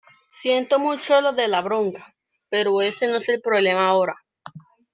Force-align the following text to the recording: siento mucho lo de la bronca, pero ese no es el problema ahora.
siento 0.31 0.79
mucho 0.79 1.21
lo 1.21 1.31
de 1.33 1.47
la 1.47 1.61
bronca, 1.61 2.15
pero 2.49 2.81
ese 2.81 3.07
no 3.07 3.17
es 3.17 3.29
el 3.29 3.39
problema 3.39 3.87
ahora. 3.87 4.15